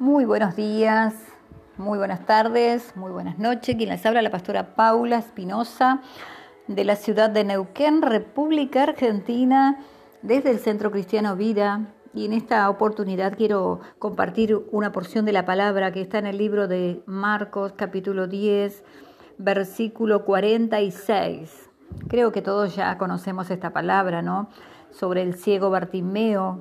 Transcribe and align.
Muy 0.00 0.24
buenos 0.24 0.56
días, 0.56 1.14
muy 1.76 1.98
buenas 1.98 2.26
tardes, 2.26 2.96
muy 2.96 3.12
buenas 3.12 3.38
noches. 3.38 3.76
Quien 3.76 3.90
les 3.90 4.04
habla 4.04 4.22
la 4.22 4.30
pastora 4.32 4.74
Paula 4.74 5.18
Espinosa 5.18 6.02
de 6.66 6.82
la 6.82 6.96
ciudad 6.96 7.30
de 7.30 7.44
Neuquén, 7.44 8.02
República 8.02 8.82
Argentina, 8.82 9.78
desde 10.20 10.50
el 10.50 10.58
Centro 10.58 10.90
Cristiano 10.90 11.36
Vida. 11.36 11.94
Y 12.12 12.24
en 12.24 12.32
esta 12.32 12.68
oportunidad 12.70 13.36
quiero 13.36 13.82
compartir 14.00 14.60
una 14.72 14.90
porción 14.90 15.24
de 15.26 15.32
la 15.32 15.44
palabra 15.44 15.92
que 15.92 16.00
está 16.00 16.18
en 16.18 16.26
el 16.26 16.38
libro 16.38 16.66
de 16.66 17.00
Marcos 17.06 17.74
capítulo 17.76 18.26
10, 18.26 18.82
versículo 19.38 20.24
46. 20.24 21.70
Creo 22.08 22.32
que 22.32 22.42
todos 22.42 22.74
ya 22.74 22.98
conocemos 22.98 23.48
esta 23.48 23.72
palabra, 23.72 24.22
¿no? 24.22 24.48
Sobre 24.90 25.22
el 25.22 25.34
ciego 25.34 25.70
Bartimeo, 25.70 26.58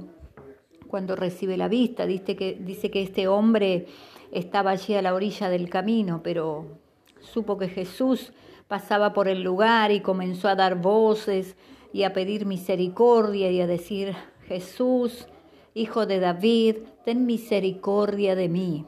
cuando 0.94 1.16
recibe 1.16 1.58
la 1.58 1.70
vista. 1.70 2.06
Dice 2.06 2.36
que, 2.36 2.54
dice 2.54 2.92
que 2.92 3.02
este 3.02 3.28
hombre 3.28 3.88
estaba 4.32 4.70
allí 4.70 4.94
a 4.94 5.02
la 5.02 5.16
orilla 5.16 5.50
del 5.50 5.68
camino, 5.68 6.22
pero 6.22 6.68
supo 7.20 7.58
que 7.58 7.68
Jesús 7.68 8.32
pasaba 8.68 9.12
por 9.12 9.28
el 9.28 9.42
lugar 9.42 9.92
y 9.92 10.02
comenzó 10.02 10.50
a 10.50 10.56
dar 10.56 10.80
voces 10.80 11.56
y 11.94 12.04
a 12.04 12.14
pedir 12.14 12.46
misericordia 12.46 13.50
y 13.50 13.60
a 13.60 13.66
decir, 13.66 14.14
Jesús, 14.46 15.26
hijo 15.74 16.06
de 16.06 16.20
David, 16.20 16.76
ten 17.04 17.26
misericordia 17.26 18.36
de 18.36 18.50
mí. 18.50 18.86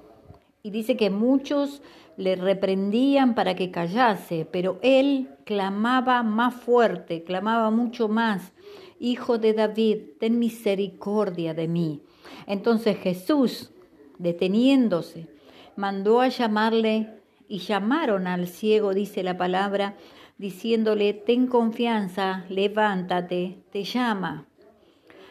Y 0.62 0.70
dice 0.70 0.98
que 0.98 1.10
muchos 1.10 1.82
le 2.18 2.36
reprendían 2.36 3.36
para 3.36 3.56
que 3.56 3.72
callase, 3.72 4.48
pero 4.50 4.80
él 4.82 5.30
clamaba 5.46 6.24
más 6.24 6.54
fuerte, 6.54 7.24
clamaba 7.24 7.72
mucho 7.72 8.08
más 8.08 8.54
Hijo 9.00 9.38
de 9.38 9.54
David, 9.54 9.98
ten 10.20 10.40
misericordia 10.40 11.54
de 11.54 11.68
mí. 11.68 12.02
Entonces 12.48 12.98
Jesús, 12.98 13.72
deteniéndose, 14.18 15.28
mandó 15.76 16.22
a 16.22 16.30
llamarle 16.30 17.10
y 17.48 17.60
llamaron 17.60 18.26
al 18.26 18.48
ciego, 18.48 18.94
dice 18.94 19.22
la 19.22 19.38
palabra, 19.38 19.96
diciéndole, 20.38 21.14
ten 21.14 21.48
confianza, 21.48 22.46
levántate, 22.50 23.58
te 23.72 23.84
llama. 23.84 24.48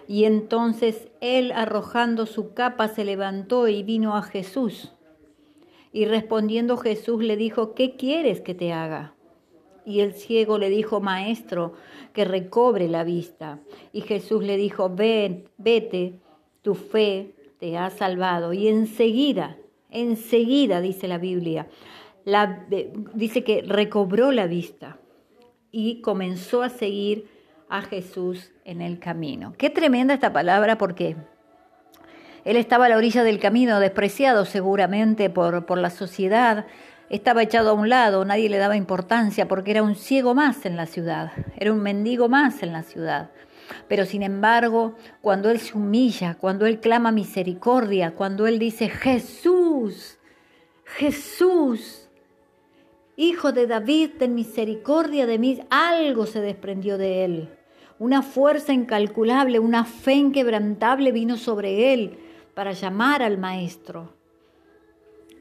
Y 0.06 0.24
entonces 0.24 1.08
él, 1.22 1.50
arrojando 1.50 2.26
su 2.26 2.52
capa, 2.52 2.88
se 2.88 3.04
levantó 3.04 3.68
y 3.68 3.82
vino 3.82 4.14
a 4.14 4.22
Jesús. 4.22 4.93
Y 5.94 6.06
respondiendo 6.06 6.76
Jesús 6.76 7.22
le 7.22 7.36
dijo, 7.36 7.72
¿qué 7.72 7.94
quieres 7.94 8.40
que 8.40 8.52
te 8.52 8.72
haga? 8.72 9.14
Y 9.86 10.00
el 10.00 10.14
ciego 10.14 10.58
le 10.58 10.68
dijo, 10.68 11.00
Maestro, 11.00 11.74
que 12.12 12.24
recobre 12.24 12.88
la 12.88 13.04
vista. 13.04 13.60
Y 13.92 14.00
Jesús 14.00 14.42
le 14.42 14.56
dijo, 14.56 14.90
ven, 14.90 15.48
vete, 15.56 16.14
tu 16.62 16.74
fe 16.74 17.36
te 17.60 17.78
ha 17.78 17.90
salvado. 17.90 18.52
Y 18.52 18.66
enseguida, 18.66 19.56
enseguida, 19.88 20.80
dice 20.80 21.06
la 21.06 21.18
Biblia, 21.18 21.68
la, 22.24 22.66
dice 23.14 23.44
que 23.44 23.62
recobró 23.62 24.32
la 24.32 24.48
vista 24.48 24.98
y 25.70 26.00
comenzó 26.00 26.64
a 26.64 26.70
seguir 26.70 27.28
a 27.68 27.82
Jesús 27.82 28.50
en 28.64 28.80
el 28.80 28.98
camino. 28.98 29.54
Qué 29.56 29.70
tremenda 29.70 30.14
esta 30.14 30.32
palabra 30.32 30.76
porque 30.76 31.14
él 32.44 32.56
estaba 32.56 32.86
a 32.86 32.88
la 32.90 32.96
orilla 32.96 33.24
del 33.24 33.40
camino, 33.40 33.80
despreciado 33.80 34.44
seguramente 34.44 35.30
por, 35.30 35.64
por 35.64 35.78
la 35.78 35.90
sociedad, 35.90 36.66
estaba 37.08 37.42
echado 37.42 37.70
a 37.70 37.74
un 37.74 37.88
lado, 37.88 38.24
nadie 38.24 38.50
le 38.50 38.58
daba 38.58 38.76
importancia 38.76 39.48
porque 39.48 39.70
era 39.70 39.82
un 39.82 39.94
ciego 39.94 40.34
más 40.34 40.66
en 40.66 40.76
la 40.76 40.86
ciudad, 40.86 41.32
era 41.56 41.72
un 41.72 41.80
mendigo 41.80 42.28
más 42.28 42.62
en 42.62 42.72
la 42.72 42.82
ciudad. 42.82 43.30
Pero 43.88 44.04
sin 44.04 44.22
embargo, 44.22 44.94
cuando 45.22 45.50
Él 45.50 45.58
se 45.58 45.76
humilla, 45.76 46.36
cuando 46.38 46.66
Él 46.66 46.80
clama 46.80 47.12
misericordia, 47.12 48.10
cuando 48.14 48.46
Él 48.46 48.58
dice, 48.58 48.90
Jesús, 48.90 50.18
Jesús, 50.84 52.00
Hijo 53.16 53.52
de 53.52 53.68
David, 53.68 54.10
ten 54.18 54.34
misericordia 54.34 55.24
de 55.24 55.38
mí, 55.38 55.60
algo 55.70 56.26
se 56.26 56.40
desprendió 56.40 56.98
de 56.98 57.24
Él. 57.24 57.48
Una 58.00 58.22
fuerza 58.22 58.72
incalculable, 58.72 59.60
una 59.60 59.84
fe 59.84 60.14
inquebrantable 60.14 61.12
vino 61.12 61.36
sobre 61.36 61.94
Él 61.94 62.18
para 62.54 62.72
llamar 62.72 63.22
al 63.22 63.38
Maestro. 63.38 64.14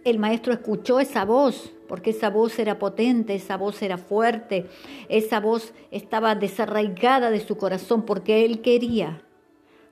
El 0.03 0.19
maestro 0.19 0.51
escuchó 0.51 0.99
esa 0.99 1.23
voz, 1.23 1.71
porque 1.87 2.09
esa 2.09 2.29
voz 2.29 2.59
era 2.59 2.77
potente, 2.77 3.35
esa 3.35 3.55
voz 3.55 3.81
era 3.81 3.97
fuerte, 3.97 4.65
esa 5.07 5.39
voz 5.39 5.73
estaba 5.91 6.35
desarraigada 6.35 7.31
de 7.31 7.39
su 7.39 7.55
corazón, 7.55 8.03
porque 8.03 8.43
él 8.43 8.61
quería 8.61 9.21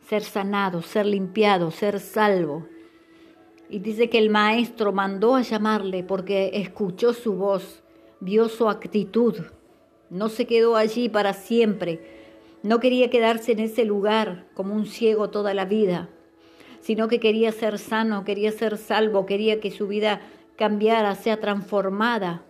ser 0.09 0.23
sanado, 0.23 0.81
ser 0.81 1.05
limpiado, 1.05 1.71
ser 1.71 2.01
salvo. 2.01 2.67
Y 3.69 3.79
dice 3.79 4.09
que 4.09 4.17
el 4.17 4.29
maestro 4.29 4.91
mandó 4.91 5.35
a 5.35 5.43
llamarle 5.43 6.03
porque 6.03 6.51
escuchó 6.55 7.13
su 7.13 7.35
voz, 7.35 7.81
vio 8.19 8.49
su 8.49 8.67
actitud, 8.67 9.37
no 10.09 10.27
se 10.27 10.45
quedó 10.45 10.75
allí 10.75 11.07
para 11.07 11.31
siempre, 11.31 12.01
no 12.63 12.81
quería 12.81 13.09
quedarse 13.09 13.53
en 13.53 13.59
ese 13.59 13.85
lugar 13.85 14.47
como 14.55 14.73
un 14.73 14.87
ciego 14.87 15.29
toda 15.29 15.53
la 15.53 15.63
vida 15.63 16.09
sino 16.81 17.07
que 17.07 17.19
quería 17.19 17.51
ser 17.51 17.77
sano, 17.77 18.25
quería 18.25 18.51
ser 18.51 18.77
salvo, 18.77 19.25
quería 19.25 19.59
que 19.59 19.71
su 19.71 19.87
vida 19.87 20.21
cambiara, 20.57 21.15
sea 21.15 21.39
transformada, 21.39 22.43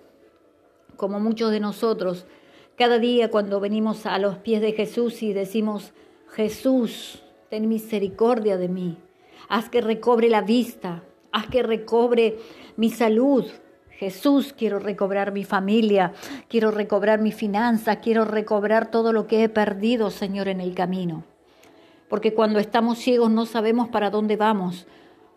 como 0.97 1.19
muchos 1.19 1.51
de 1.51 1.59
nosotros. 1.59 2.25
Cada 2.77 2.97
día 2.97 3.29
cuando 3.29 3.59
venimos 3.59 4.05
a 4.05 4.17
los 4.17 4.37
pies 4.37 4.61
de 4.61 4.71
Jesús 4.71 5.21
y 5.21 5.33
decimos, 5.33 5.93
Jesús, 6.29 7.21
ten 7.49 7.67
misericordia 7.67 8.57
de 8.57 8.69
mí, 8.69 8.97
haz 9.49 9.69
que 9.69 9.81
recobre 9.81 10.29
la 10.29 10.41
vista, 10.41 11.03
haz 11.31 11.47
que 11.47 11.61
recobre 11.61 12.37
mi 12.77 12.89
salud. 12.89 13.45
Jesús, 13.91 14.53
quiero 14.57 14.79
recobrar 14.79 15.31
mi 15.31 15.43
familia, 15.43 16.13
quiero 16.47 16.71
recobrar 16.71 17.21
mi 17.21 17.31
finanza, 17.31 17.97
quiero 17.97 18.25
recobrar 18.25 18.89
todo 18.89 19.13
lo 19.13 19.27
que 19.27 19.43
he 19.43 19.49
perdido, 19.49 20.09
Señor, 20.09 20.47
en 20.47 20.59
el 20.59 20.73
camino 20.73 21.23
porque 22.11 22.33
cuando 22.33 22.59
estamos 22.59 22.97
ciegos 22.97 23.31
no 23.31 23.45
sabemos 23.45 23.87
para 23.87 24.09
dónde 24.09 24.35
vamos. 24.35 24.85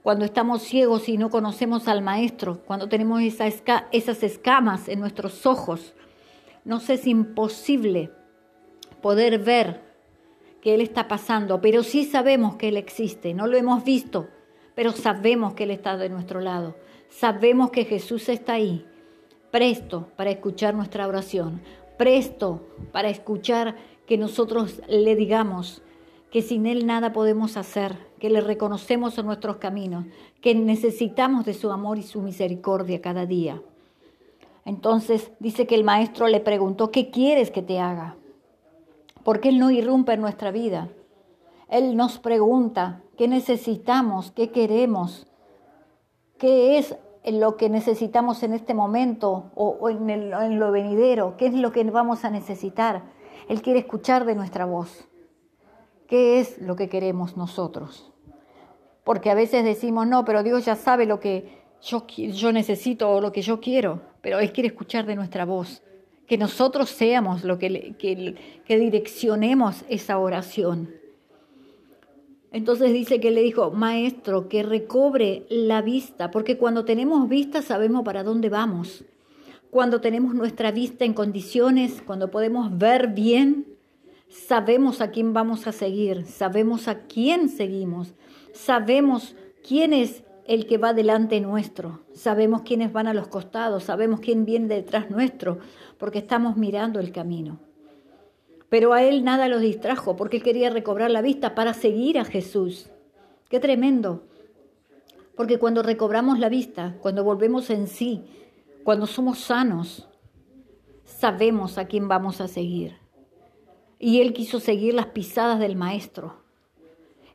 Cuando 0.02 0.24
estamos 0.24 0.60
ciegos 0.62 1.08
y 1.08 1.16
no 1.16 1.30
conocemos 1.30 1.86
al 1.86 2.02
Maestro, 2.02 2.64
cuando 2.64 2.88
tenemos 2.88 3.22
esas 3.22 4.22
escamas 4.24 4.88
en 4.88 4.98
nuestros 4.98 5.46
ojos, 5.46 5.94
nos 6.64 6.90
es 6.90 7.06
imposible 7.06 8.10
poder 9.00 9.38
ver 9.38 9.82
que 10.60 10.74
Él 10.74 10.80
está 10.80 11.06
pasando, 11.06 11.60
pero 11.60 11.84
sí 11.84 12.06
sabemos 12.06 12.56
que 12.56 12.66
Él 12.70 12.76
existe, 12.76 13.34
no 13.34 13.46
lo 13.46 13.56
hemos 13.56 13.84
visto, 13.84 14.26
pero 14.74 14.90
sabemos 14.90 15.54
que 15.54 15.62
Él 15.62 15.70
está 15.70 15.96
de 15.96 16.08
nuestro 16.08 16.40
lado, 16.40 16.74
sabemos 17.08 17.70
que 17.70 17.84
Jesús 17.84 18.28
está 18.28 18.54
ahí, 18.54 18.84
presto 19.52 20.08
para 20.16 20.32
escuchar 20.32 20.74
nuestra 20.74 21.06
oración, 21.06 21.62
presto 21.96 22.66
para 22.90 23.10
escuchar 23.10 23.76
que 24.06 24.18
nosotros 24.18 24.82
le 24.88 25.14
digamos, 25.14 25.83
que 26.34 26.42
sin 26.42 26.66
Él 26.66 26.84
nada 26.84 27.12
podemos 27.12 27.56
hacer, 27.56 27.96
que 28.18 28.28
le 28.28 28.40
reconocemos 28.40 29.16
en 29.18 29.26
nuestros 29.26 29.58
caminos, 29.58 30.04
que 30.40 30.52
necesitamos 30.56 31.44
de 31.44 31.54
su 31.54 31.70
amor 31.70 31.96
y 31.96 32.02
su 32.02 32.22
misericordia 32.22 33.00
cada 33.00 33.24
día. 33.24 33.62
Entonces 34.64 35.30
dice 35.38 35.68
que 35.68 35.76
el 35.76 35.84
maestro 35.84 36.26
le 36.26 36.40
preguntó, 36.40 36.90
¿qué 36.90 37.12
quieres 37.12 37.52
que 37.52 37.62
te 37.62 37.78
haga? 37.78 38.16
Porque 39.22 39.50
Él 39.50 39.60
no 39.60 39.70
irrumpe 39.70 40.14
en 40.14 40.22
nuestra 40.22 40.50
vida. 40.50 40.88
Él 41.68 41.96
nos 41.96 42.18
pregunta, 42.18 43.00
¿qué 43.16 43.28
necesitamos? 43.28 44.32
¿Qué 44.32 44.50
queremos? 44.50 45.28
¿Qué 46.36 46.78
es 46.78 46.96
lo 47.24 47.56
que 47.56 47.70
necesitamos 47.70 48.42
en 48.42 48.54
este 48.54 48.74
momento 48.74 49.52
o, 49.54 49.88
en, 49.88 50.10
en 50.10 50.58
lo 50.58 50.72
venidero? 50.72 51.36
¿Qué 51.36 51.46
es 51.46 51.54
lo 51.54 51.70
que 51.70 51.84
vamos 51.84 52.24
a 52.24 52.30
necesitar? 52.30 53.04
Él 53.48 53.62
quiere 53.62 53.78
escuchar 53.78 54.24
de 54.24 54.34
nuestra 54.34 54.64
voz. 54.64 55.06
¿Qué 56.08 56.40
es 56.40 56.60
lo 56.60 56.76
que 56.76 56.88
queremos 56.88 57.36
nosotros? 57.36 58.12
Porque 59.04 59.30
a 59.30 59.34
veces 59.34 59.64
decimos, 59.64 60.06
no, 60.06 60.24
pero 60.24 60.42
Dios 60.42 60.64
ya 60.64 60.76
sabe 60.76 61.06
lo 61.06 61.20
que 61.20 61.62
yo, 61.80 62.52
necesito 62.52 63.10
o 63.10 63.20
lo 63.20 63.32
que 63.32 63.42
yo 63.42 63.60
quiero, 63.60 64.00
pero 64.22 64.38
Él 64.38 64.52
quiere 64.52 64.68
escuchar 64.68 65.06
de 65.06 65.16
nuestra 65.16 65.44
voz, 65.44 65.82
que 66.26 66.38
nosotros 66.38 66.88
seamos 66.88 67.44
lo 67.44 67.58
que, 67.58 67.94
que, 67.98 68.62
que 68.64 68.78
direccionemos 68.78 69.84
esa 69.88 70.18
oración. 70.18 70.94
Entonces 72.50 72.92
dice 72.92 73.20
que 73.20 73.30
le 73.30 73.42
dijo, 73.42 73.72
maestro, 73.72 74.48
que 74.48 74.62
recobre 74.62 75.44
la 75.50 75.82
vista, 75.82 76.30
porque 76.30 76.56
cuando 76.56 76.84
tenemos 76.84 77.28
vista 77.28 77.60
sabemos 77.60 78.04
para 78.04 78.22
dónde 78.22 78.48
vamos. 78.48 79.04
Cuando 79.70 80.00
tenemos 80.00 80.34
nuestra 80.34 80.70
vista 80.70 81.04
en 81.04 81.14
condiciones, 81.14 82.00
cuando 82.06 82.30
podemos 82.30 82.78
ver 82.78 83.08
bien, 83.08 83.73
Sabemos 84.28 85.00
a 85.00 85.10
quién 85.10 85.32
vamos 85.32 85.66
a 85.66 85.72
seguir, 85.72 86.26
sabemos 86.26 86.88
a 86.88 87.00
quién 87.06 87.48
seguimos, 87.48 88.14
sabemos 88.52 89.36
quién 89.66 89.92
es 89.92 90.24
el 90.46 90.66
que 90.66 90.78
va 90.78 90.92
delante 90.92 91.40
nuestro, 91.40 92.04
sabemos 92.12 92.62
quiénes 92.62 92.92
van 92.92 93.06
a 93.06 93.14
los 93.14 93.28
costados, 93.28 93.84
sabemos 93.84 94.20
quién 94.20 94.44
viene 94.44 94.66
detrás 94.66 95.10
nuestro, 95.10 95.58
porque 95.98 96.18
estamos 96.18 96.56
mirando 96.56 97.00
el 97.00 97.12
camino. 97.12 97.60
Pero 98.68 98.92
a 98.92 99.02
él 99.02 99.24
nada 99.24 99.48
lo 99.48 99.60
distrajo, 99.60 100.16
porque 100.16 100.38
él 100.38 100.42
quería 100.42 100.70
recobrar 100.70 101.10
la 101.10 101.22
vista 101.22 101.54
para 101.54 101.74
seguir 101.74 102.18
a 102.18 102.24
Jesús. 102.24 102.90
Qué 103.48 103.60
tremendo. 103.60 104.24
Porque 105.36 105.58
cuando 105.58 105.82
recobramos 105.82 106.38
la 106.38 106.48
vista, 106.48 106.96
cuando 107.00 107.24
volvemos 107.24 107.70
en 107.70 107.86
sí, 107.86 108.24
cuando 108.82 109.06
somos 109.06 109.38
sanos, 109.38 110.08
sabemos 111.04 111.78
a 111.78 111.86
quién 111.86 112.08
vamos 112.08 112.40
a 112.40 112.48
seguir. 112.48 113.03
Y 113.98 114.20
Él 114.20 114.32
quiso 114.32 114.60
seguir 114.60 114.94
las 114.94 115.06
pisadas 115.06 115.58
del 115.58 115.76
Maestro. 115.76 116.36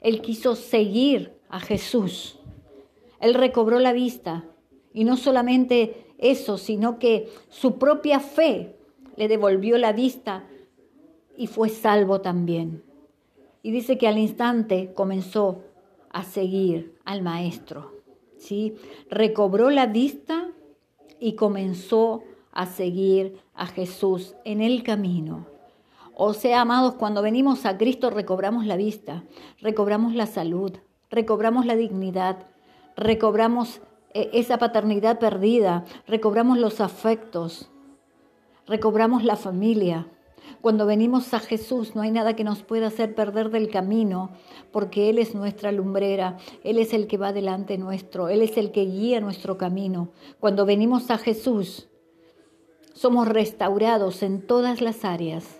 Él 0.02 0.22
quiso 0.22 0.56
seguir 0.56 1.34
a 1.50 1.60
Jesús. 1.60 2.40
Él 3.20 3.34
recobró 3.34 3.80
la 3.80 3.94
vista. 3.94 4.46
Y 4.94 5.04
no 5.04 5.18
solamente 5.18 6.06
eso, 6.18 6.58
sino 6.58 7.00
que 7.00 7.30
su 7.50 7.78
propia 7.78 8.20
fe 8.20 8.76
le 9.16 9.28
devolvió 9.28 9.78
la 9.78 9.94
vista 9.94 10.48
y 11.38 11.48
fue 11.48 11.70
salvo 11.70 12.22
también. 12.22 12.84
Y 13.62 13.72
dice 13.72 13.98
que 13.98 14.08
al 14.08 14.18
instante 14.18 14.94
comenzó 14.94 15.64
a 16.10 16.24
seguir 16.24 16.96
al 17.06 17.22
maestro. 17.22 17.94
¿sí? 18.38 18.76
Recobró 19.10 19.70
la 19.70 19.86
vista 19.86 20.50
y 21.20 21.34
comenzó 21.34 22.24
a 22.52 22.66
seguir 22.66 23.38
a 23.54 23.68
Jesús 23.68 24.36
en 24.46 24.62
el 24.62 24.84
camino. 24.84 25.46
O 26.22 26.34
sea, 26.34 26.60
amados, 26.60 26.96
cuando 26.96 27.22
venimos 27.22 27.66
a 27.66 27.78
Cristo 27.78 28.10
recobramos 28.10 28.66
la 28.66 28.76
vista, 28.76 29.24
recobramos 29.62 30.14
la 30.16 30.26
salud, 30.26 30.74
recobramos 31.10 31.66
la 31.66 31.78
dignidad, 31.78 32.46
recobramos 32.98 33.80
eh, 34.14 34.30
esa 34.34 34.58
paternidad 34.58 35.18
perdida, 35.18 35.86
recobramos 36.08 36.58
los 36.58 36.82
afectos, 36.82 37.72
recobramos 38.68 39.24
la 39.24 39.38
familia. 39.38 40.10
Cuando 40.60 40.86
venimos 40.86 41.34
a 41.34 41.40
Jesús 41.40 41.96
no 41.96 42.02
hay 42.02 42.12
nada 42.12 42.36
que 42.36 42.44
nos 42.44 42.64
pueda 42.64 42.88
hacer 42.88 43.16
perder 43.16 43.50
del 43.50 43.70
camino, 43.70 44.32
porque 44.74 45.10
Él 45.10 45.20
es 45.20 45.36
nuestra 45.36 45.72
lumbrera, 45.72 46.36
Él 46.66 46.80
es 46.80 46.92
el 46.92 47.08
que 47.08 47.16
va 47.16 47.32
delante 47.32 47.78
nuestro, 47.78 48.28
Él 48.28 48.42
es 48.42 48.58
el 48.58 48.74
que 48.74 48.84
guía 48.84 49.22
nuestro 49.22 49.58
camino. 49.58 50.10
Cuando 50.42 50.66
venimos 50.66 51.12
a 51.12 51.18
Jesús, 51.18 51.88
somos 52.94 53.26
restaurados 53.26 54.22
en 54.22 54.46
todas 54.46 54.82
las 54.82 55.06
áreas. 55.06 55.59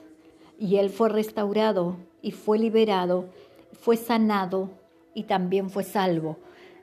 Y 0.60 0.76
Él 0.76 0.90
fue 0.90 1.10
restaurado 1.10 1.98
y 2.22 2.32
fue 2.32 2.60
liberado, 2.60 3.30
fue 3.72 3.98
sanado 3.98 4.70
y 5.16 5.24
también 5.24 5.70
fue 5.70 5.84
salvo. 5.84 6.38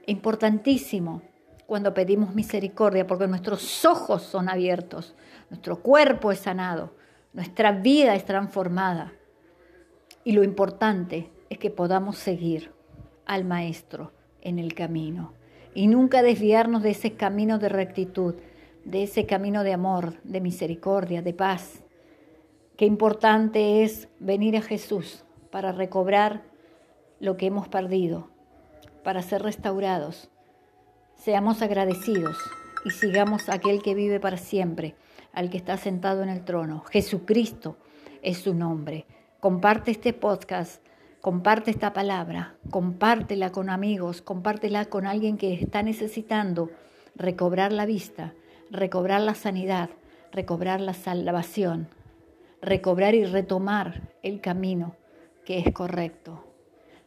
Importantísimo 0.06 1.22
cuando 1.66 1.92
pedimos 1.94 2.34
misericordia, 2.34 3.06
porque 3.06 3.26
nuestros 3.26 3.84
ojos 3.84 4.22
son 4.22 4.48
abiertos, 4.48 5.14
nuestro 5.50 5.82
cuerpo 5.82 6.32
es 6.32 6.38
sanado, 6.38 6.94
nuestra 7.32 7.72
vida 7.72 8.14
es 8.14 8.24
transformada. 8.24 9.12
Y 10.24 10.32
lo 10.32 10.42
importante 10.42 11.30
es 11.50 11.58
que 11.58 11.70
podamos 11.70 12.16
seguir 12.16 12.72
al 13.26 13.44
Maestro 13.44 14.12
en 14.40 14.58
el 14.58 14.74
camino 14.74 15.34
y 15.74 15.88
nunca 15.88 16.22
desviarnos 16.22 16.82
de 16.82 16.90
ese 16.90 17.12
camino 17.12 17.58
de 17.58 17.68
rectitud, 17.68 18.34
de 18.84 19.02
ese 19.02 19.26
camino 19.26 19.64
de 19.64 19.72
amor, 19.72 20.14
de 20.22 20.40
misericordia, 20.40 21.20
de 21.20 21.34
paz. 21.34 21.82
Qué 22.76 22.84
importante 22.84 23.82
es 23.84 24.08
venir 24.20 24.56
a 24.56 24.62
Jesús 24.62 25.24
para 25.50 25.72
recobrar 25.72 26.42
lo 27.20 27.36
que 27.36 27.46
hemos 27.46 27.68
perdido, 27.68 28.28
para 29.02 29.22
ser 29.22 29.42
restaurados 29.42 30.30
Seamos 31.16 31.60
agradecidos 31.62 32.36
y 32.84 32.90
sigamos 32.90 33.48
a 33.48 33.54
aquel 33.54 33.82
que 33.82 33.94
vive 33.94 34.20
para 34.20 34.36
siempre, 34.36 34.94
al 35.32 35.50
que 35.50 35.56
está 35.56 35.76
sentado 35.76 36.22
en 36.22 36.28
el 36.28 36.44
trono. 36.44 36.84
Jesucristo 36.90 37.76
es 38.22 38.38
su 38.38 38.54
nombre. 38.54 39.06
Comparte 39.40 39.90
este 39.90 40.12
podcast, 40.12 40.84
comparte 41.20 41.72
esta 41.72 41.92
palabra, 41.92 42.54
compártela 42.70 43.50
con 43.50 43.70
amigos, 43.70 44.22
compártela 44.22 44.84
con 44.84 45.06
alguien 45.06 45.36
que 45.36 45.54
está 45.54 45.82
necesitando 45.82 46.70
recobrar 47.16 47.72
la 47.72 47.86
vista, 47.86 48.34
recobrar 48.70 49.22
la 49.22 49.34
sanidad, 49.34 49.90
recobrar 50.30 50.80
la 50.80 50.94
salvación, 50.94 51.88
recobrar 52.62 53.14
y 53.14 53.24
retomar 53.24 54.10
el 54.22 54.40
camino 54.40 54.96
que 55.44 55.58
es 55.58 55.72
correcto. 55.72 56.44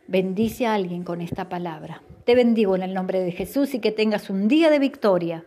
Bendice 0.07 0.66
a 0.66 0.74
alguien 0.74 1.04
con 1.04 1.22
esta 1.22 1.50
palabra. 1.50 2.01
Te 2.25 2.34
bendigo 2.34 2.75
en 2.75 2.84
el 2.84 2.94
nombre 2.94 3.19
de 3.19 3.31
Jesús 3.31 3.74
y 3.74 3.80
que 3.80 3.92
tengas 3.92 4.30
un 4.30 4.48
día 4.48 4.69
de 4.69 4.80
victoria. 4.80 5.46